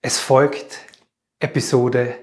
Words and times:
Es 0.00 0.18
folgt 0.20 0.78
Episode 1.40 2.14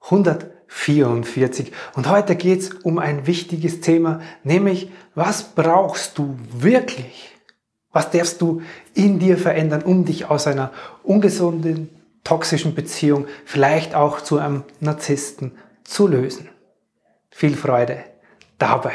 144 0.00 1.70
und 1.94 2.10
heute 2.10 2.34
geht 2.34 2.60
es 2.60 2.70
um 2.70 2.98
ein 2.98 3.28
wichtiges 3.28 3.80
Thema, 3.80 4.20
nämlich 4.42 4.90
was 5.14 5.54
brauchst 5.54 6.18
du 6.18 6.36
wirklich? 6.50 7.30
Was 7.92 8.10
darfst 8.10 8.40
du 8.40 8.62
in 8.94 9.20
dir 9.20 9.38
verändern, 9.38 9.82
um 9.82 10.04
dich 10.04 10.24
aus 10.24 10.48
einer 10.48 10.72
ungesunden, 11.04 11.90
toxischen 12.24 12.74
Beziehung, 12.74 13.26
vielleicht 13.44 13.94
auch 13.94 14.20
zu 14.20 14.38
einem 14.38 14.64
Narzissten 14.80 15.52
zu 15.84 16.08
lösen? 16.08 16.48
Viel 17.30 17.54
Freude 17.54 18.02
dabei! 18.58 18.94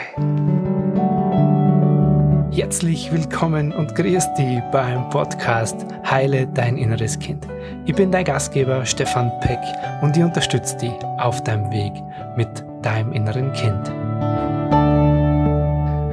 Herzlich 2.67 3.09
willkommen 3.13 3.71
und 3.71 3.95
grüß 3.95 4.33
dich 4.33 4.59
beim 4.73 5.09
Podcast 5.09 5.85
Heile 6.03 6.47
dein 6.47 6.75
inneres 6.75 7.17
Kind. 7.17 7.47
Ich 7.85 7.95
bin 7.95 8.11
dein 8.11 8.25
Gastgeber 8.25 8.85
Stefan 8.85 9.31
Peck 9.39 9.61
und 10.01 10.17
ich 10.17 10.23
unterstütze 10.23 10.75
dich 10.75 10.91
auf 11.17 11.41
deinem 11.45 11.71
Weg 11.71 11.93
mit 12.35 12.49
deinem 12.81 13.13
inneren 13.13 13.53
Kind. 13.53 13.89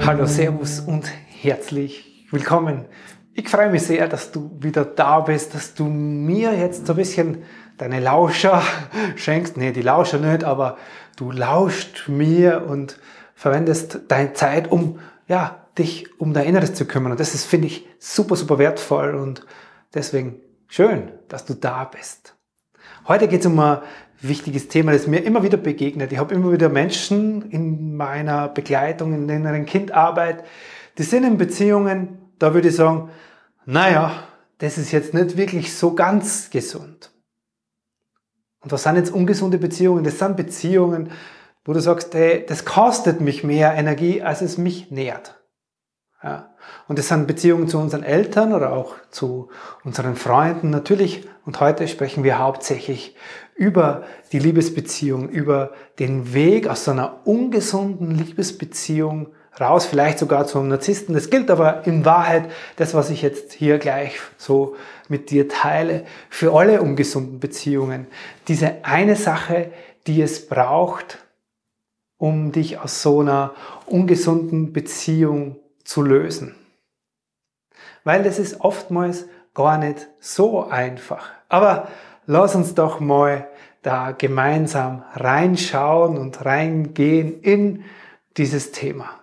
Hallo, 0.07 0.27
Servus 0.27 0.79
und 0.79 1.11
herzlich 1.43 2.25
willkommen. 2.31 2.85
Ich 3.33 3.49
freue 3.49 3.71
mich 3.71 3.83
sehr, 3.83 4.07
dass 4.07 4.31
du 4.31 4.53
wieder 4.61 4.85
da 4.85 5.19
bist, 5.19 5.57
dass 5.57 5.75
du 5.75 5.87
mir 5.87 6.57
jetzt 6.57 6.87
so 6.87 6.93
ein 6.93 6.97
bisschen 6.97 7.43
deine 7.79 7.99
Lauscher 7.99 8.63
schenkst. 9.17 9.57
Nee, 9.57 9.73
die 9.73 9.83
Lauscher 9.83 10.19
nicht, 10.19 10.45
aber 10.45 10.77
du 11.17 11.33
lauscht 11.33 12.07
mir 12.07 12.65
und 12.69 13.01
verwendest 13.35 14.03
deine 14.07 14.35
Zeit, 14.35 14.71
um 14.71 15.01
ja, 15.27 15.64
dich 15.79 16.21
um 16.21 16.33
dein 16.33 16.47
Inneres 16.47 16.75
zu 16.75 16.87
kümmern. 16.87 17.13
Und 17.13 17.21
das 17.21 17.35
ist, 17.35 17.47
finde 17.47 17.67
ich, 17.67 17.87
super, 17.99 18.37
super 18.37 18.59
wertvoll 18.59 19.15
und 19.15 19.47
deswegen 19.93 20.41
schön, 20.69 21.13
dass 21.29 21.45
du 21.45 21.55
da 21.55 21.85
bist. 21.85 22.37
Heute 23.07 23.29
geht 23.29 23.41
es 23.41 23.47
um 23.47 23.59
ein 23.59 23.81
wichtiges 24.21 24.69
Thema, 24.69 24.93
das 24.93 25.07
mir 25.07 25.25
immer 25.25 25.43
wieder 25.43 25.59
begegnet. 25.59 26.13
Ich 26.13 26.19
habe 26.19 26.35
immer 26.35 26.53
wieder 26.53 26.69
Menschen 26.69 27.51
in 27.51 27.97
meiner 27.97 28.49
Begleitung, 28.49 29.15
in 29.15 29.27
der 29.27 29.37
inneren 29.37 29.67
Kindarbeit, 29.67 30.45
die 30.97 31.03
sind 31.03 31.25
in 31.25 31.37
Beziehungen, 31.37 32.19
da 32.39 32.55
würde 32.55 32.69
ich 32.69 32.77
sagen, 32.77 33.11
naja, 33.67 34.29
das 34.59 34.79
ist 34.79 34.93
jetzt 34.93 35.13
nicht 35.13 35.37
wirklich 35.37 35.75
so 35.75 35.95
ganz 35.95 36.51
gesund. 36.51 37.11
Und 38.61 38.73
was 38.73 38.85
sind 38.85 38.97
jetzt 38.97 39.13
ungesunde 39.13 39.59
Beziehungen? 39.59 40.05
Das 40.05 40.19
sind 40.19 40.37
Beziehungen, 40.37 41.11
wo 41.65 41.73
du 41.73 41.81
sagst, 41.81 42.15
hey, 42.15 42.45
das 42.47 42.65
kostet 42.65 43.21
mich 43.21 43.45
mehr 43.45 43.75
Energie, 43.75 44.23
als 44.23 44.41
es 44.41 44.57
mich 44.57 44.91
nährt. 44.91 45.44
Ja. 46.25 46.49
Und 46.89 46.99
das 46.99 47.09
sind 47.09 47.27
Beziehungen 47.27 47.69
zu 47.69 47.79
unseren 47.79 48.03
Eltern 48.03 48.55
oder 48.55 48.73
auch 48.73 48.95
zu 49.11 49.51
unseren 49.85 50.17
Freunden 50.17 50.71
natürlich. 50.71 51.29
Und 51.45 51.61
heute 51.61 51.87
sprechen 51.87 52.25
wir 52.25 52.39
hauptsächlich 52.39 53.15
über 53.55 54.05
die 54.33 54.39
Liebesbeziehung, 54.39 55.29
über 55.29 55.73
den 55.99 56.33
Weg 56.33 56.67
aus 56.67 56.87
so 56.87 56.93
einer 56.93 57.27
ungesunden 57.27 58.11
Liebesbeziehung 58.11 59.29
raus, 59.61 59.85
vielleicht 59.85 60.19
sogar 60.19 60.47
zu 60.47 60.59
einem 60.59 60.69
Narzissten. 60.69 61.15
Das 61.15 61.29
gilt 61.29 61.51
aber 61.51 61.87
in 61.87 62.07
Wahrheit, 62.07 62.51
das, 62.77 62.95
was 62.95 63.11
ich 63.11 63.21
jetzt 63.21 63.53
hier 63.53 63.77
gleich 63.79 64.19
so 64.39 64.77
mit 65.09 65.31
dir 65.31 65.47
teile, 65.47 66.07
für 66.31 66.57
alle 66.57 66.81
ungesunden 66.81 67.39
Beziehungen. 67.39 68.07
Diese 68.49 68.83
eine 68.83 69.15
Sache, 69.15 69.71
die 70.07 70.23
es 70.23 70.49
braucht, 70.49 71.19
um 72.17 72.51
dich 72.51 72.79
aus 72.79 73.03
so 73.03 73.21
einer 73.21 73.53
ungesunden 73.85 74.73
Beziehung 74.73 75.57
zu 75.85 76.03
lösen. 76.03 76.55
Weil 78.05 78.23
das 78.23 78.39
ist 78.39 78.61
oftmals 78.61 79.27
gar 79.55 79.79
nicht 79.79 80.09
so 80.21 80.67
einfach. 80.67 81.31
Aber 81.49 81.89
lass 82.27 82.55
uns 82.55 82.75
doch 82.75 83.01
mal 83.01 83.49
da 83.83 84.13
gemeinsam 84.13 85.05
reinschauen 85.15 86.17
und 86.17 86.45
reingehen 86.45 87.41
in 87.43 87.85
dieses 88.37 88.73
Thema. 88.73 89.21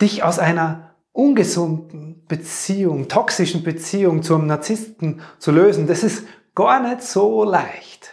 Dich 0.00 0.22
aus 0.22 0.38
einer 0.38 0.94
ungesunden 1.12 2.26
Beziehung, 2.26 3.08
toxischen 3.08 3.62
Beziehung 3.62 4.22
zum 4.22 4.46
Narzissten 4.46 5.20
zu 5.38 5.52
lösen, 5.52 5.86
das 5.86 6.02
ist 6.02 6.26
gar 6.54 6.80
nicht 6.80 7.02
so 7.02 7.44
leicht. 7.44 8.12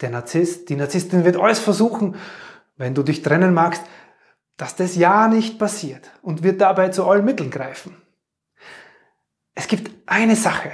Der 0.00 0.10
Narzisst, 0.10 0.68
die 0.68 0.76
Narzisstin 0.76 1.24
wird 1.24 1.36
alles 1.36 1.58
versuchen, 1.58 2.16
wenn 2.76 2.94
du 2.94 3.02
dich 3.02 3.22
trennen 3.22 3.54
magst, 3.54 3.82
dass 4.58 4.76
das 4.76 4.96
ja 4.96 5.28
nicht 5.28 5.58
passiert 5.58 6.10
und 6.20 6.42
wird 6.42 6.60
dabei 6.60 6.90
zu 6.90 7.06
allen 7.06 7.24
Mitteln 7.24 7.50
greifen. 7.50 7.96
Es 9.54 9.66
gibt 9.66 9.90
eine 10.06 10.36
Sache, 10.36 10.70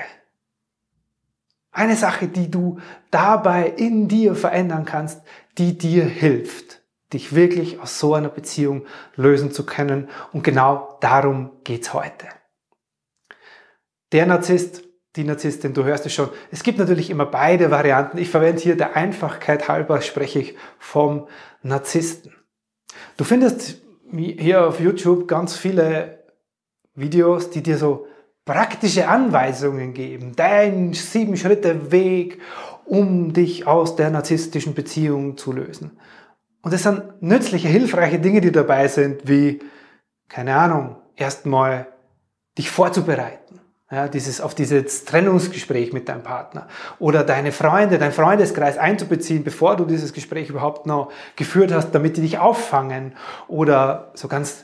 eine 1.71 1.97
Sache, 1.97 2.29
die 2.29 2.51
du 2.51 2.81
dabei 3.11 3.69
in 3.69 4.09
dir 4.09 4.35
verändern 4.35 4.85
kannst, 4.85 5.23
die 5.59 5.77
dir 5.77 6.05
hilft, 6.05 6.83
dich 7.13 7.35
wirklich 7.35 7.81
aus 7.81 7.99
so 7.99 8.15
einer 8.15 8.29
Beziehung 8.29 8.87
lösen 9.17 9.53
zu 9.53 9.67
können. 9.67 10.09
Und 10.33 10.45
genau 10.45 10.99
darum 11.01 11.51
geht's 11.65 11.93
heute. 11.93 12.27
Der 14.13 14.27
Narzisst, 14.27 14.83
die 15.17 15.25
Narzisstin, 15.25 15.75
du 15.75 15.85
hörst 15.85 16.07
es 16.07 16.15
schon. 16.15 16.31
Es 16.51 16.63
gibt 16.63 16.79
natürlich 16.79 17.11
immer 17.11 17.27
beide 17.27 17.71
Varianten. 17.71 18.19
Ich 18.19 18.31
verwende 18.31 18.63
hier 18.63 18.77
der 18.77 18.97
Einfachkeit 18.97 19.69
halber, 19.69 20.01
spreche 20.01 20.39
ich 20.39 20.57
vom 20.79 21.29
Narzissten. 21.63 22.33
Du 23.17 23.25
findest 23.25 23.83
hier 24.13 24.67
auf 24.67 24.81
YouTube 24.81 25.27
ganz 25.29 25.57
viele 25.57 26.25
Videos, 26.95 27.51
die 27.51 27.63
dir 27.63 27.79
so 27.79 28.07
praktische 28.45 29.09
Anweisungen 29.09 29.95
geben. 29.95 30.33
Dein 30.37 30.93
sieben 30.93 31.37
Schritte 31.37 31.91
Weg, 31.91 32.41
um 32.85 33.33
dich 33.33 33.67
aus 33.67 33.97
der 33.97 34.11
narzisstischen 34.11 34.75
Beziehung 34.75 35.37
zu 35.37 35.53
lösen. 35.53 35.99
Und 36.63 36.73
es 36.73 36.83
sind 36.83 37.03
nützliche, 37.21 37.69
hilfreiche 37.69 38.19
Dinge, 38.19 38.41
die 38.41 38.53
dabei 38.53 38.89
sind, 38.89 39.29
wie, 39.29 39.61
keine 40.29 40.55
Ahnung, 40.55 40.97
erstmal 41.17 41.89
dich 42.57 42.71
vorzubereiten 42.71 43.61
ja, 43.95 44.09
dieses, 44.09 44.41
auf 44.41 44.55
dieses 44.55 45.05
Trennungsgespräch 45.05 45.93
mit 45.93 46.09
deinem 46.09 46.23
Partner 46.23 46.67
oder 46.99 47.25
deine 47.25 47.53
Freunde, 47.53 47.99
dein 47.99 48.13
Freundeskreis 48.13 48.79
einzubeziehen, 48.79 49.45
bevor 49.45 49.77
du 49.77 49.85
dieses 49.85 50.13
Gespräch 50.13 50.51
überhaupt 50.51 50.87
noch 50.87 51.11
geführt 51.37 51.73
hast, 51.73 51.93
damit 51.93 52.17
die 52.17 52.23
dich 52.23 52.39
auffangen 52.39 53.13
oder 53.49 54.11
so 54.15 54.29
ganz 54.29 54.63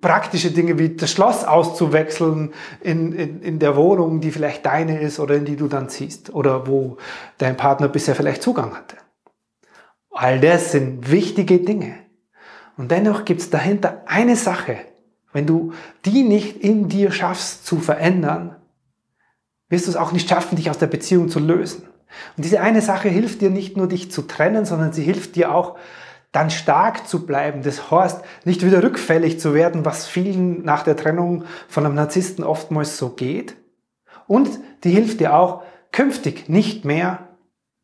praktische 0.00 0.50
Dinge 0.50 0.78
wie 0.78 0.96
das 0.96 1.10
Schloss 1.12 1.44
auszuwechseln 1.44 2.52
in, 2.80 3.12
in, 3.12 3.40
in 3.40 3.58
der 3.58 3.76
Wohnung, 3.76 4.20
die 4.20 4.32
vielleicht 4.32 4.66
deine 4.66 5.00
ist 5.00 5.20
oder 5.20 5.36
in 5.36 5.44
die 5.44 5.56
du 5.56 5.68
dann 5.68 5.88
ziehst 5.88 6.34
oder 6.34 6.66
wo 6.66 6.98
dein 7.38 7.56
Partner 7.56 7.88
bisher 7.88 8.14
vielleicht 8.14 8.42
Zugang 8.42 8.74
hatte. 8.74 8.96
All 10.10 10.40
das 10.40 10.72
sind 10.72 11.10
wichtige 11.10 11.60
Dinge. 11.60 11.94
Und 12.76 12.90
dennoch 12.90 13.24
gibt 13.24 13.40
es 13.40 13.50
dahinter 13.50 14.02
eine 14.06 14.36
Sache, 14.36 14.78
wenn 15.32 15.46
du 15.46 15.72
die 16.04 16.22
nicht 16.22 16.58
in 16.58 16.88
dir 16.88 17.10
schaffst 17.10 17.66
zu 17.66 17.78
verändern, 17.78 18.56
wirst 19.68 19.86
du 19.86 19.90
es 19.90 19.96
auch 19.96 20.12
nicht 20.12 20.28
schaffen, 20.28 20.56
dich 20.56 20.70
aus 20.70 20.78
der 20.78 20.86
Beziehung 20.86 21.28
zu 21.28 21.38
lösen. 21.38 21.84
Und 22.36 22.44
diese 22.44 22.60
eine 22.60 22.82
Sache 22.82 23.08
hilft 23.08 23.40
dir 23.40 23.50
nicht 23.50 23.76
nur, 23.76 23.88
dich 23.88 24.10
zu 24.10 24.22
trennen, 24.22 24.64
sondern 24.64 24.92
sie 24.92 25.02
hilft 25.02 25.36
dir 25.36 25.54
auch, 25.54 25.78
dann 26.30 26.50
stark 26.50 27.06
zu 27.06 27.26
bleiben. 27.26 27.62
Das 27.62 27.90
heißt, 27.90 28.22
nicht 28.44 28.64
wieder 28.64 28.82
rückfällig 28.82 29.38
zu 29.40 29.54
werden, 29.54 29.84
was 29.84 30.06
vielen 30.06 30.64
nach 30.64 30.82
der 30.82 30.96
Trennung 30.96 31.44
von 31.68 31.84
einem 31.84 31.94
Narzissten 31.94 32.44
oftmals 32.44 32.96
so 32.98 33.10
geht. 33.10 33.56
Und 34.26 34.50
die 34.84 34.90
hilft 34.90 35.20
dir 35.20 35.34
auch, 35.34 35.62
künftig 35.92 36.48
nicht 36.48 36.84
mehr 36.84 37.28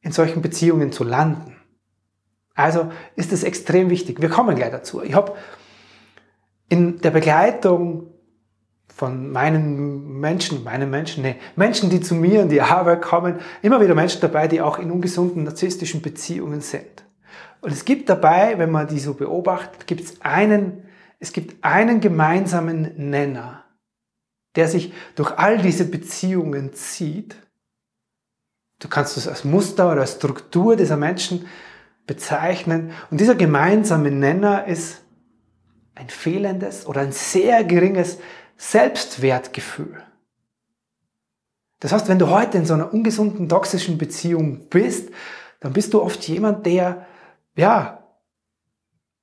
in 0.00 0.12
solchen 0.12 0.40
Beziehungen 0.40 0.92
zu 0.92 1.04
landen. 1.04 1.56
Also 2.54 2.90
ist 3.16 3.32
es 3.32 3.44
extrem 3.44 3.90
wichtig. 3.90 4.20
Wir 4.20 4.30
kommen 4.30 4.56
gleich 4.56 4.70
dazu. 4.70 5.02
Ich 5.02 5.14
habe 5.14 5.34
in 6.68 7.00
der 7.00 7.10
Begleitung 7.10 8.08
von 8.88 9.30
meinen 9.30 10.18
Menschen, 10.18 10.64
meinen 10.64 10.90
Menschen, 10.90 11.22
nee, 11.22 11.36
Menschen, 11.54 11.88
die 11.88 12.00
zu 12.00 12.14
mir 12.14 12.42
in 12.42 12.48
die 12.48 12.60
Arbeit 12.60 13.00
kommen, 13.02 13.38
immer 13.62 13.80
wieder 13.80 13.94
Menschen 13.94 14.20
dabei, 14.20 14.48
die 14.48 14.60
auch 14.60 14.78
in 14.78 14.90
ungesunden 14.90 15.44
narzisstischen 15.44 16.02
Beziehungen 16.02 16.60
sind. 16.60 17.04
Und 17.60 17.72
es 17.72 17.84
gibt 17.84 18.08
dabei, 18.08 18.58
wenn 18.58 18.70
man 18.70 18.88
die 18.88 18.98
so 18.98 19.14
beobachtet, 19.14 19.86
gibt 19.86 20.00
es 20.00 20.20
einen, 20.22 20.84
es 21.20 21.32
gibt 21.32 21.64
einen 21.64 22.00
gemeinsamen 22.00 23.10
Nenner, 23.10 23.64
der 24.56 24.68
sich 24.68 24.92
durch 25.14 25.36
all 25.38 25.58
diese 25.58 25.84
Beziehungen 25.84 26.72
zieht. 26.72 27.36
Du 28.80 28.88
kannst 28.88 29.16
es 29.16 29.28
als 29.28 29.44
Muster 29.44 29.92
oder 29.92 30.02
als 30.02 30.14
Struktur 30.14 30.76
dieser 30.76 30.96
Menschen 30.96 31.46
bezeichnen. 32.06 32.92
Und 33.10 33.20
dieser 33.20 33.34
gemeinsame 33.34 34.10
Nenner 34.10 34.66
ist 34.66 35.02
ein 35.98 36.08
fehlendes 36.08 36.86
oder 36.86 37.00
ein 37.00 37.12
sehr 37.12 37.64
geringes 37.64 38.18
Selbstwertgefühl. 38.56 40.02
Das 41.80 41.92
heißt, 41.92 42.08
wenn 42.08 42.18
du 42.18 42.30
heute 42.30 42.58
in 42.58 42.66
so 42.66 42.74
einer 42.74 42.92
ungesunden, 42.92 43.48
toxischen 43.48 43.98
Beziehung 43.98 44.68
bist, 44.68 45.10
dann 45.60 45.72
bist 45.72 45.94
du 45.94 46.02
oft 46.02 46.26
jemand, 46.28 46.66
der, 46.66 47.06
ja, 47.56 48.04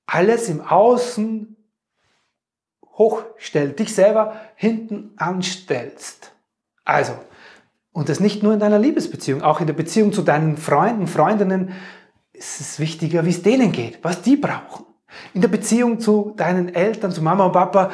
alles 0.06 0.50
im 0.50 0.62
Außen 0.62 1.56
hochstellt, 2.94 3.80
dich 3.80 3.94
selber 3.94 4.39
hinten 4.56 5.13
anstellst. 5.18 6.31
Also, 6.83 7.13
Und 7.92 8.10
das 8.10 8.19
nicht 8.19 8.44
nur 8.44 8.54
in 8.54 8.60
deiner 8.60 8.80
Liebesbeziehung, 8.80 9.42
auch 9.42 9.62
in 9.62 9.68
der 9.68 9.74
Beziehung 9.74 10.12
zu 10.12 10.22
deinen 10.22 10.57
Freunden, 10.57 11.07
Freundinnen 11.07 11.74
ist 12.33 12.60
es 12.60 12.80
wichtiger, 12.80 13.25
wie 13.25 13.30
es 13.30 13.42
denen 13.42 13.72
geht, 13.72 14.04
was 14.04 14.22
die 14.22 14.36
brauchen. 14.36 14.86
In 15.33 15.41
der 15.41 15.47
Beziehung 15.47 16.00
zu 16.00 16.33
deinen 16.35 16.73
Eltern, 16.73 17.12
zu 17.12 17.21
Mama 17.21 17.45
und 17.45 17.51
Papa, 17.51 17.91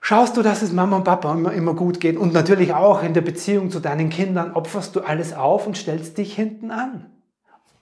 schaust 0.00 0.36
du, 0.36 0.42
dass 0.42 0.62
es 0.62 0.72
Mama 0.72 0.96
und 0.96 1.04
Papa 1.04 1.32
immer, 1.32 1.52
immer 1.52 1.74
gut 1.74 2.00
geht. 2.00 2.16
Und 2.16 2.32
natürlich 2.32 2.74
auch 2.74 3.02
in 3.02 3.14
der 3.14 3.20
Beziehung 3.20 3.70
zu 3.70 3.80
deinen 3.80 4.10
Kindern 4.10 4.52
opferst 4.52 4.94
du 4.96 5.00
alles 5.00 5.32
auf 5.32 5.66
und 5.66 5.76
stellst 5.76 6.18
dich 6.18 6.34
hinten 6.34 6.70
an. 6.70 7.06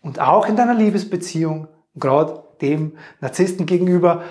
Und 0.00 0.20
auch 0.20 0.46
in 0.46 0.56
deiner 0.56 0.74
Liebesbeziehung, 0.74 1.68
gerade 1.94 2.42
dem 2.60 2.96
Narzissten 3.20 3.66
gegenüber, 3.66 4.22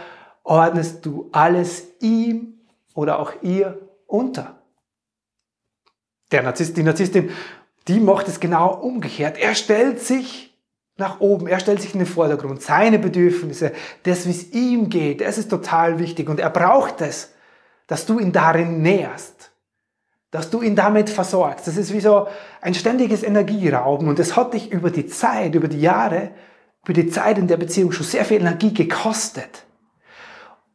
ordnest 0.43 1.05
du 1.05 1.29
alles 1.31 1.87
ihm 1.99 2.59
oder 2.93 3.19
auch 3.19 3.33
ihr 3.41 3.79
unter. 4.07 4.59
Der 6.31 6.43
Narzisst, 6.43 6.77
die 6.77 6.83
Narzisstin, 6.83 7.29
die 7.87 7.99
macht 7.99 8.27
es 8.27 8.39
genau 8.39 8.73
umgekehrt. 8.73 9.37
Er 9.37 9.55
stellt 9.55 9.99
sich 9.99 10.52
nach 10.97 11.19
oben. 11.19 11.47
Er 11.47 11.59
stellt 11.59 11.81
sich 11.81 11.93
in 11.93 11.99
den 11.99 12.07
Vordergrund. 12.07 12.61
Seine 12.61 12.99
Bedürfnisse, 12.99 13.71
das, 14.03 14.25
wie 14.25 14.31
es 14.31 14.51
ihm 14.51 14.89
geht, 14.89 15.21
das 15.21 15.37
ist 15.37 15.49
total 15.49 15.99
wichtig. 15.99 16.29
Und 16.29 16.39
er 16.39 16.49
braucht 16.49 17.01
es, 17.01 17.33
dass 17.87 18.05
du 18.05 18.19
ihn 18.19 18.31
darin 18.31 18.81
näherst. 18.81 19.51
Dass 20.31 20.49
du 20.49 20.61
ihn 20.61 20.75
damit 20.75 21.09
versorgst. 21.09 21.67
Das 21.67 21.77
ist 21.77 21.93
wie 21.93 21.99
so 21.99 22.27
ein 22.61 22.73
ständiges 22.73 23.23
Energierauben. 23.23 24.07
Und 24.07 24.19
das 24.19 24.35
hat 24.35 24.53
dich 24.53 24.71
über 24.71 24.89
die 24.89 25.07
Zeit, 25.07 25.55
über 25.55 25.67
die 25.67 25.81
Jahre, 25.81 26.31
über 26.83 26.93
die 26.93 27.09
Zeit 27.09 27.37
in 27.37 27.47
der 27.47 27.57
Beziehung 27.57 27.91
schon 27.91 28.05
sehr 28.05 28.25
viel 28.25 28.41
Energie 28.41 28.73
gekostet. 28.73 29.65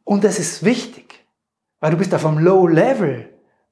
Und 0.03 0.23
das 0.23 0.39
ist 0.39 0.63
wichtig, 0.63 1.25
weil 1.79 1.91
du 1.91 1.97
bist 1.97 2.13
auf 2.15 2.25
einem 2.25 2.39
Low 2.39 2.67
Level 2.67 3.29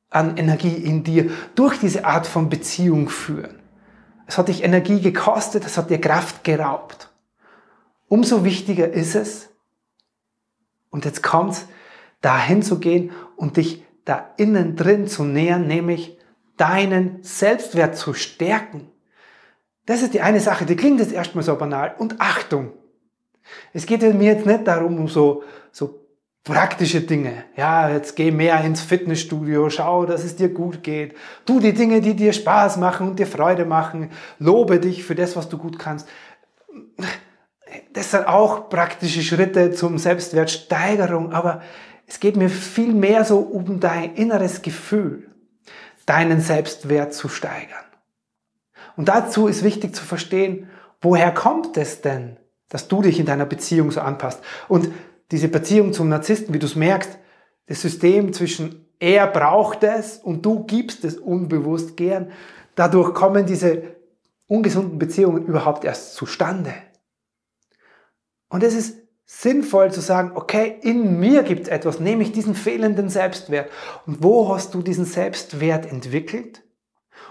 an 0.10 0.38
Energie 0.38 0.76
in 0.76 1.04
dir 1.04 1.30
durch 1.56 1.80
diese 1.80 2.06
Art 2.06 2.28
von 2.28 2.50
Beziehung 2.50 3.10
führen. 3.10 3.60
Es 4.28 4.38
hat 4.38 4.50
dich 4.50 4.64
Energie 4.64 5.02
gekostet, 5.02 5.66
es 5.66 5.78
hat 5.78 5.90
dir 5.90 6.00
Kraft 6.00 6.44
geraubt. 6.44 7.10
Umso 8.10 8.44
wichtiger 8.44 8.92
ist 8.92 9.16
es, 9.16 9.50
und 10.90 11.06
jetzt 11.06 11.24
kommt's, 11.24 11.68
dahin 12.22 12.62
zu 12.62 12.80
gehen 12.80 13.12
und 13.36 13.58
dich 13.58 13.84
da 14.06 14.34
innen 14.38 14.76
drin 14.76 15.08
zu 15.08 15.24
nähern, 15.24 15.68
nämlich 15.68 16.18
deinen 16.58 17.24
Selbstwert 17.24 17.98
zu 17.98 18.14
stärken. 18.14 18.90
Das 19.86 20.02
ist 20.02 20.14
die 20.14 20.22
eine 20.22 20.40
Sache, 20.40 20.66
die 20.66 20.76
klingt 20.76 21.00
jetzt 21.00 21.14
erstmal 21.14 21.44
so 21.44 21.56
banal. 21.56 21.96
Und 21.98 22.20
Achtung! 22.20 22.74
Es 23.74 23.86
geht 23.86 24.02
mir 24.02 24.34
jetzt 24.34 24.46
nicht 24.46 24.68
darum, 24.68 24.98
um 25.00 25.08
so, 25.08 25.44
so 25.72 26.07
praktische 26.48 27.02
Dinge. 27.02 27.44
Ja, 27.58 27.90
jetzt 27.90 28.16
geh 28.16 28.32
mehr 28.32 28.64
ins 28.64 28.80
Fitnessstudio, 28.82 29.70
schau, 29.70 30.06
dass 30.06 30.24
es 30.24 30.38
dir 30.38 30.48
gut 30.48 30.82
geht. 30.82 31.14
Tu 31.46 31.60
die 31.60 31.74
Dinge, 31.74 32.00
die 32.00 32.16
dir 32.16 32.32
Spaß 32.32 32.78
machen 32.78 33.10
und 33.10 33.20
dir 33.20 33.28
Freude 33.28 33.66
machen. 33.66 34.12
Lobe 34.40 34.80
dich 34.80 35.04
für 35.04 35.14
das, 35.14 35.36
was 35.36 35.50
du 35.50 35.58
gut 35.58 35.78
kannst. 35.78 36.08
Das 37.92 38.12
sind 38.12 38.28
auch 38.28 38.70
praktische 38.70 39.22
Schritte 39.22 39.72
zum 39.72 39.98
Selbstwertsteigerung, 39.98 41.34
aber 41.34 41.62
es 42.06 42.22
geht 42.22 42.38
mir 42.38 42.50
viel 42.50 42.94
mehr 42.94 43.26
so 43.26 43.40
um 43.40 43.82
dein 43.82 44.16
inneres 44.16 44.62
Gefühl, 44.62 45.30
deinen 46.06 46.40
Selbstwert 46.40 47.14
zu 47.14 47.28
steigern. 47.28 47.84
Und 48.96 49.10
dazu 49.10 49.48
ist 49.48 49.64
wichtig 49.64 49.94
zu 49.96 50.06
verstehen, 50.06 50.70
woher 51.02 51.34
kommt 51.34 51.76
es 51.76 52.02
denn, 52.02 52.38
dass 52.70 52.88
du 52.88 53.02
dich 53.02 53.20
in 53.20 53.26
deiner 53.26 53.46
Beziehung 53.46 53.92
so 53.92 54.00
anpasst? 54.00 54.40
Und 54.70 54.90
diese 55.32 55.48
Beziehung 55.48 55.94
zum 55.94 56.10
Narzissten, 56.10 56.54
wie 56.54 56.60
du 56.60 56.66
es 56.66 56.76
merkst, 56.76 57.18
das 57.68 57.82
System 57.82 58.34
zwischen 58.34 58.86
er 59.00 59.28
braucht 59.28 59.84
es 59.84 60.18
und 60.18 60.46
du 60.46 60.64
gibst 60.64 61.04
es 61.06 61.18
unbewusst 61.18 61.98
gern, 61.98 62.32
dadurch 62.76 63.14
kommen 63.14 63.46
diese 63.46 63.96
ungesunden 64.48 64.98
Beziehungen 64.98 65.46
überhaupt 65.46 65.84
erst 65.84 66.16
zustande. 66.16 66.74
Und 68.50 68.64
es 68.64 68.74
ist 68.74 68.98
sinnvoll 69.26 69.92
zu 69.92 70.00
sagen, 70.00 70.32
okay, 70.36 70.80
in 70.82 71.20
mir 71.20 71.44
gibt 71.44 71.64
es 71.64 71.68
etwas, 71.68 72.00
nämlich 72.00 72.32
diesen 72.32 72.56
fehlenden 72.56 73.10
Selbstwert. 73.10 73.70
Und 74.06 74.24
wo 74.24 74.54
hast 74.54 74.74
du 74.74 74.82
diesen 74.82 75.06
Selbstwert 75.06 75.86
entwickelt? 75.86 76.64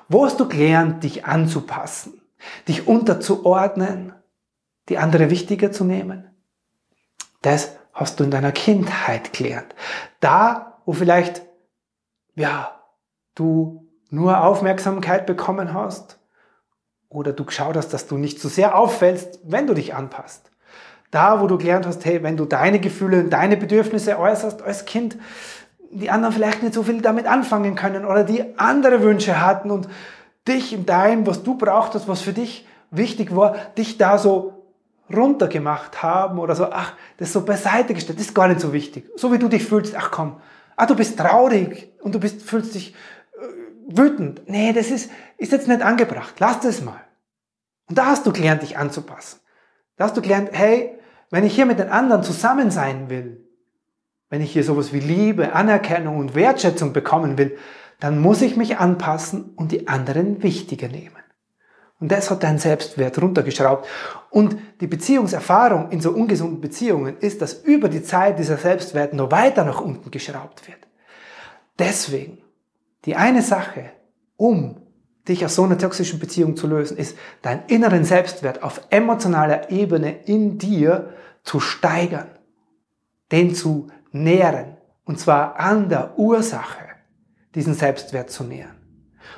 Wo 0.09 0.27
hast 0.27 0.39
du 0.39 0.47
gelernt, 0.47 1.03
dich 1.03 1.25
anzupassen, 1.25 2.21
dich 2.69 2.87
unterzuordnen, 2.87 4.13
die 4.89 4.99
andere 4.99 5.31
wichtiger 5.31 5.73
zu 5.73 5.85
nehmen? 5.85 6.31
Das 7.41 7.77
hast 7.97 8.21
du 8.21 8.25
in 8.25 8.31
deiner 8.31 8.53
Kindheit 8.53 9.33
gelernt. 9.33 9.75
Da, 10.21 10.79
wo 10.85 10.93
vielleicht, 10.93 11.43
ja, 12.35 12.79
du 13.35 13.89
nur 14.11 14.45
Aufmerksamkeit 14.45 15.27
bekommen 15.27 15.73
hast 15.73 16.19
oder 17.09 17.33
du 17.33 17.45
geschaut 17.45 17.77
hast, 17.77 17.89
dass 17.95 18.07
du 18.07 18.19
nicht 18.19 18.39
zu 18.39 18.49
so 18.49 18.55
sehr 18.55 18.79
auffällst, 18.79 19.41
wenn 19.45 19.67
du 19.67 19.75
dich 19.75 19.95
anpasst. 19.95 20.51
Da, 21.11 21.41
wo 21.41 21.47
du 21.47 21.57
gelernt 21.57 21.87
hast, 21.87 22.05
hey, 22.05 22.23
wenn 22.23 22.37
du 22.37 22.45
deine 22.45 22.81
Gefühle 22.81 23.21
und 23.21 23.31
deine 23.31 23.57
Bedürfnisse 23.57 24.19
äußerst 24.19 24.61
als 24.61 24.85
Kind, 24.85 25.17
die 25.91 26.11
anderen 26.11 26.35
vielleicht 26.35 26.63
nicht 26.63 26.75
so 26.75 26.83
viel 26.83 27.01
damit 27.01 27.27
anfangen 27.27 27.77
können 27.77 28.05
oder 28.05 28.25
die 28.25 28.59
andere 28.59 29.03
Wünsche 29.03 29.41
hatten 29.41 29.71
und 29.71 29.89
dich 30.47 30.75
in 30.75 30.85
deinem, 30.85 31.27
was 31.27 31.43
du 31.43 31.57
brauchtest, 31.57 32.09
was 32.09 32.21
für 32.21 32.35
dich 32.35 32.67
wichtig 32.91 33.35
war, 33.35 33.57
dich 33.79 33.97
da 33.97 34.19
so 34.19 34.56
runtergemacht 35.15 36.03
haben 36.03 36.39
oder 36.39 36.55
so, 36.55 36.71
ach, 36.71 36.95
das 37.17 37.29
ist 37.29 37.35
so 37.35 37.45
beiseite 37.45 37.95
gestellt, 37.95 38.19
das 38.19 38.27
ist 38.27 38.35
gar 38.35 38.49
nicht 38.49 38.61
so 38.61 38.73
wichtig. 38.73 39.09
So 39.17 39.33
wie 39.33 39.39
du 39.39 39.49
dich 39.49 39.65
fühlst, 39.65 39.95
ach 39.97 40.11
komm, 40.11 40.41
ah, 40.77 40.87
du 40.87 40.95
bist 40.95 41.19
traurig 41.19 41.93
und 42.01 42.15
du 42.15 42.21
bist, 42.21 42.43
fühlst 42.43 42.75
dich 42.75 42.95
äh, 43.39 43.97
wütend. 43.97 44.43
Nee, 44.47 44.73
das 44.73 44.91
ist, 44.91 45.11
ist 45.39 45.53
jetzt 45.53 45.69
nicht 45.69 45.83
angebracht. 45.83 46.35
Lass 46.39 46.61
das 46.61 46.83
mal. 46.83 47.01
Und 47.89 47.99
da 47.99 48.07
hast 48.07 48.27
du 48.27 48.33
gelernt, 48.33 48.63
dich 48.63 48.79
anzupassen. 48.79 49.41
Da 49.97 50.05
hast 50.05 50.17
du 50.17 50.23
gelernt, 50.23 50.51
hey, 50.53 50.99
wenn 51.31 51.45
ich 51.45 51.55
hier 51.55 51.67
mit 51.67 51.79
den 51.79 51.89
anderen 51.89 52.23
zusammen 52.23 52.71
sein 52.71 53.09
will, 53.09 53.45
wenn 54.29 54.43
ich 54.43 54.53
hier 54.53 54.65
sowas 54.65 54.93
wie 54.93 55.01
Liebe, 55.01 55.55
Anerkennung 55.55 56.19
und 56.19 56.35
Wertschätzung 56.35 56.93
bekommen 56.93 57.39
will, 57.39 57.57
dann 58.01 58.19
muss 58.19 58.43
ich 58.43 58.57
mich 58.57 58.79
anpassen 58.79 59.55
und 59.57 59.73
die 59.73 59.89
anderen 59.89 60.43
wichtiger 60.43 60.89
nehmen. 60.89 61.16
Und 61.99 62.13
das 62.13 62.31
hat 62.31 62.43
deinen 62.43 62.59
Selbstwert 62.59 63.21
runtergeschraubt. 63.21 63.87
Und 64.31 64.57
die 64.81 64.87
Beziehungserfahrung 64.87 65.91
in 65.91 66.01
so 66.01 66.11
ungesunden 66.11 66.61
Beziehungen 66.61 67.17
ist, 67.19 67.41
dass 67.41 67.55
über 67.55 67.89
die 67.89 68.03
Zeit 68.03 68.39
dieser 68.39 68.59
Selbstwert 68.59 69.15
noch 69.15 69.31
weiter 69.31 69.65
nach 69.65 69.81
unten 69.81 70.11
geschraubt 70.11 70.67
wird. 70.69 70.79
Deswegen, 71.79 72.39
die 73.07 73.17
eine 73.17 73.43
Sache, 73.43 73.91
um 74.37 74.77
dich 75.27 75.45
aus 75.45 75.55
so 75.55 75.65
einer 75.65 75.79
toxischen 75.79 76.19
Beziehung 76.19 76.57
zu 76.57 76.67
lösen, 76.67 76.97
ist, 76.99 77.17
deinen 77.43 77.65
inneren 77.67 78.05
Selbstwert 78.05 78.63
auf 78.63 78.81
emotionaler 78.91 79.71
Ebene 79.71 80.25
in 80.25 80.59
dir 80.59 81.15
zu 81.43 81.61
steigern, 81.61 82.29
den 83.33 83.55
zu 83.55 83.89
nähren, 84.13 84.77
und 85.05 85.19
zwar 85.19 85.59
an 85.59 85.89
der 85.89 86.19
Ursache, 86.19 86.85
diesen 87.55 87.75
Selbstwert 87.75 88.31
zu 88.31 88.45
nähren. 88.45 88.76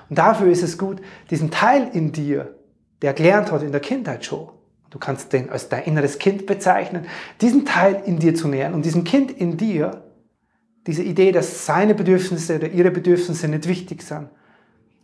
Und 0.08 0.18
dafür 0.18 0.50
ist 0.50 0.62
es 0.62 0.78
gut, 0.78 1.00
diesen 1.30 1.50
Teil 1.50 1.90
in 1.92 2.12
dir, 2.12 2.54
der 3.02 3.12
gelernt 3.14 3.52
hat 3.52 3.62
in 3.62 3.72
der 3.72 3.80
Kindheit 3.80 4.24
schon, 4.24 4.48
du 4.90 4.98
kannst 4.98 5.32
den 5.32 5.50
als 5.50 5.68
dein 5.68 5.84
inneres 5.84 6.18
Kind 6.18 6.46
bezeichnen, 6.46 7.06
diesen 7.40 7.64
Teil 7.64 8.02
in 8.06 8.18
dir 8.18 8.34
zu 8.34 8.48
nähern 8.48 8.74
und 8.74 8.84
diesem 8.84 9.04
Kind 9.04 9.30
in 9.30 9.56
dir 9.56 10.04
diese 10.86 11.02
Idee, 11.02 11.32
dass 11.32 11.66
seine 11.66 11.94
Bedürfnisse 11.94 12.56
oder 12.56 12.70
ihre 12.70 12.90
Bedürfnisse 12.90 13.46
nicht 13.46 13.68
wichtig 13.68 14.02
sind, 14.02 14.30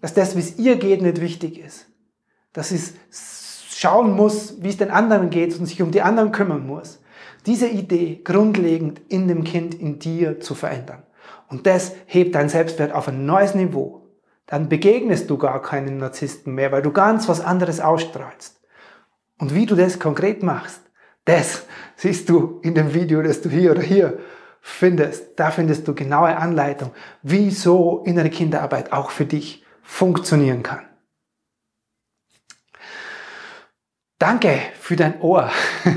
dass 0.00 0.14
das, 0.14 0.34
wie 0.34 0.40
es 0.40 0.58
ihr 0.58 0.76
geht, 0.76 1.02
nicht 1.02 1.20
wichtig 1.20 1.58
ist, 1.58 1.86
dass 2.54 2.70
es 2.70 2.94
schauen 3.70 4.12
muss, 4.12 4.62
wie 4.62 4.70
es 4.70 4.78
den 4.78 4.90
anderen 4.90 5.28
geht 5.28 5.58
und 5.58 5.66
sich 5.66 5.82
um 5.82 5.90
die 5.90 6.00
anderen 6.00 6.32
kümmern 6.32 6.66
muss. 6.66 7.00
Diese 7.44 7.68
Idee 7.68 8.20
grundlegend 8.24 9.02
in 9.08 9.28
dem 9.28 9.44
Kind 9.44 9.74
in 9.74 9.98
dir 9.98 10.40
zu 10.40 10.54
verändern. 10.54 11.02
Und 11.48 11.66
das 11.66 11.92
hebt 12.06 12.34
dein 12.34 12.48
Selbstwert 12.48 12.92
auf 12.92 13.08
ein 13.08 13.26
neues 13.26 13.54
Niveau 13.54 14.03
dann 14.46 14.68
begegnest 14.68 15.30
du 15.30 15.38
gar 15.38 15.62
keinen 15.62 15.98
Narzissten 15.98 16.54
mehr, 16.54 16.72
weil 16.72 16.82
du 16.82 16.92
ganz 16.92 17.28
was 17.28 17.40
anderes 17.40 17.80
ausstrahlst. 17.80 18.60
Und 19.38 19.54
wie 19.54 19.66
du 19.66 19.74
das 19.74 19.98
konkret 19.98 20.42
machst, 20.42 20.80
das 21.24 21.66
siehst 21.96 22.28
du 22.28 22.60
in 22.62 22.74
dem 22.74 22.94
Video, 22.94 23.22
das 23.22 23.40
du 23.40 23.48
hier 23.48 23.72
oder 23.72 23.82
hier 23.82 24.18
findest. 24.60 25.38
Da 25.38 25.50
findest 25.50 25.88
du 25.88 25.94
genaue 25.94 26.36
Anleitung, 26.36 26.92
wie 27.22 27.50
so 27.50 28.02
innere 28.04 28.30
Kinderarbeit 28.30 28.92
auch 28.92 29.10
für 29.10 29.24
dich 29.24 29.64
funktionieren 29.82 30.62
kann. 30.62 30.86
Danke 34.18 34.58
für 34.80 34.96
dein 34.96 35.20
Ohr. 35.20 35.50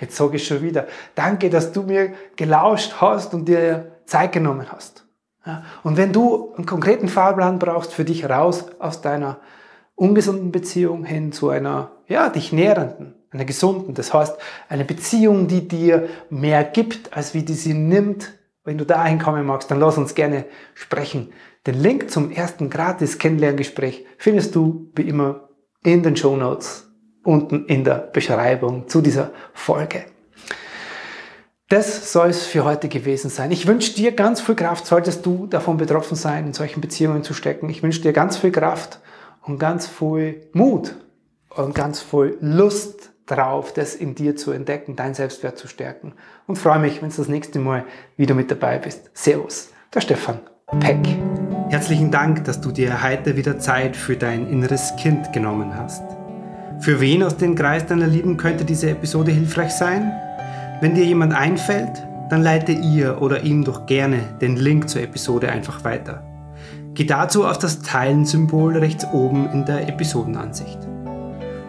Jetzt 0.00 0.16
sage 0.16 0.36
ich 0.36 0.46
schon 0.46 0.62
wieder. 0.62 0.86
Danke, 1.14 1.50
dass 1.50 1.72
du 1.72 1.82
mir 1.82 2.12
gelauscht 2.36 2.94
hast 3.00 3.34
und 3.34 3.46
dir 3.46 4.00
Zeit 4.04 4.32
genommen 4.32 4.70
hast. 4.70 5.04
Ja, 5.44 5.64
und 5.82 5.96
wenn 5.96 6.12
du 6.12 6.54
einen 6.56 6.66
konkreten 6.66 7.08
Fahrplan 7.08 7.58
brauchst 7.58 7.92
für 7.92 8.04
dich 8.04 8.28
raus 8.28 8.66
aus 8.78 9.00
deiner 9.00 9.40
ungesunden 9.94 10.52
Beziehung 10.52 11.04
hin 11.04 11.32
zu 11.32 11.48
einer, 11.48 11.92
ja, 12.06 12.28
dich 12.28 12.52
nährenden, 12.52 13.14
einer 13.30 13.44
gesunden, 13.44 13.94
das 13.94 14.14
heißt, 14.14 14.36
eine 14.68 14.84
Beziehung, 14.84 15.48
die 15.48 15.66
dir 15.66 16.08
mehr 16.30 16.64
gibt, 16.64 17.16
als 17.16 17.34
wie 17.34 17.42
die 17.42 17.54
sie 17.54 17.74
nimmt, 17.74 18.38
wenn 18.64 18.78
du 18.78 18.86
da 18.86 19.02
einkommen 19.02 19.44
magst, 19.44 19.70
dann 19.70 19.80
lass 19.80 19.98
uns 19.98 20.14
gerne 20.14 20.44
sprechen. 20.74 21.32
Den 21.66 21.80
Link 21.80 22.10
zum 22.10 22.30
ersten 22.30 22.70
gratis 22.70 23.18
Kennenlerngespräch 23.18 24.06
findest 24.18 24.54
du 24.54 24.90
wie 24.94 25.08
immer 25.08 25.48
in 25.82 26.02
den 26.02 26.16
Show 26.16 26.36
Notes 26.36 26.88
unten 27.24 27.66
in 27.66 27.84
der 27.84 28.10
Beschreibung 28.12 28.88
zu 28.88 29.00
dieser 29.00 29.30
Folge. 29.52 30.04
Das 31.72 32.12
soll 32.12 32.28
es 32.28 32.44
für 32.44 32.66
heute 32.66 32.90
gewesen 32.90 33.30
sein. 33.30 33.50
Ich 33.50 33.66
wünsche 33.66 33.94
dir 33.94 34.12
ganz 34.12 34.42
viel 34.42 34.56
Kraft, 34.56 34.84
solltest 34.84 35.24
du 35.24 35.46
davon 35.46 35.78
betroffen 35.78 36.16
sein, 36.16 36.48
in 36.48 36.52
solchen 36.52 36.82
Beziehungen 36.82 37.22
zu 37.22 37.32
stecken. 37.32 37.70
Ich 37.70 37.82
wünsche 37.82 38.02
dir 38.02 38.12
ganz 38.12 38.36
viel 38.36 38.52
Kraft 38.52 39.00
und 39.40 39.58
ganz 39.58 39.86
viel 39.86 40.50
Mut 40.52 40.94
und 41.48 41.74
ganz 41.74 42.02
viel 42.02 42.36
Lust 42.42 43.12
drauf, 43.24 43.72
das 43.72 43.94
in 43.94 44.14
dir 44.14 44.36
zu 44.36 44.50
entdecken, 44.50 44.96
dein 44.96 45.14
Selbstwert 45.14 45.56
zu 45.56 45.66
stärken. 45.66 46.12
Und 46.46 46.56
freue 46.56 46.78
mich, 46.78 47.00
wenn 47.00 47.08
du 47.08 47.16
das 47.16 47.28
nächste 47.28 47.58
Mal 47.58 47.86
wieder 48.18 48.34
mit 48.34 48.50
dabei 48.50 48.76
bist. 48.76 49.10
Servus, 49.14 49.70
der 49.94 50.02
Stefan 50.02 50.40
Peck. 50.78 50.98
Herzlichen 51.70 52.10
Dank, 52.10 52.44
dass 52.44 52.60
du 52.60 52.70
dir 52.70 53.02
heute 53.02 53.34
wieder 53.34 53.58
Zeit 53.58 53.96
für 53.96 54.18
dein 54.18 54.46
inneres 54.46 54.92
Kind 54.96 55.32
genommen 55.32 55.74
hast. 55.74 56.02
Für 56.80 57.00
wen 57.00 57.22
aus 57.22 57.38
dem 57.38 57.54
Kreis 57.54 57.86
deiner 57.86 58.08
Lieben 58.08 58.36
könnte 58.36 58.66
diese 58.66 58.90
Episode 58.90 59.30
hilfreich 59.30 59.72
sein? 59.72 60.12
Wenn 60.82 60.96
dir 60.96 61.04
jemand 61.04 61.32
einfällt, 61.32 62.04
dann 62.28 62.42
leite 62.42 62.72
ihr 62.72 63.22
oder 63.22 63.44
ihm 63.44 63.62
doch 63.62 63.86
gerne 63.86 64.18
den 64.40 64.56
Link 64.56 64.88
zur 64.88 65.00
Episode 65.00 65.48
einfach 65.48 65.84
weiter. 65.84 66.24
Geh 66.94 67.04
dazu 67.04 67.46
auf 67.46 67.56
das 67.56 67.82
Teilen-Symbol 67.82 68.76
rechts 68.78 69.06
oben 69.12 69.48
in 69.52 69.64
der 69.64 69.88
Episodenansicht. 69.88 70.80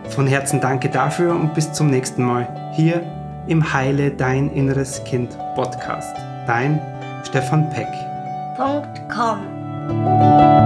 Von 0.10 0.26
Herzen 0.26 0.62
danke 0.62 0.90
dafür 0.90 1.36
und 1.36 1.54
bis 1.54 1.72
zum 1.74 1.92
nächsten 1.92 2.24
Mal 2.24 2.72
hier 2.74 3.04
im 3.46 3.72
Heile 3.72 4.10
Dein 4.10 4.50
Inneres 4.50 5.04
Kind 5.04 5.38
Podcast. 5.54 6.16
Dein 6.48 6.82
Stefan 7.24 7.70
Peck. 7.70 7.90
Com. 9.16 10.63